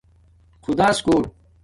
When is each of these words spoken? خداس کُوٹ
خداس 0.63 0.97
کُوٹ 1.05 1.23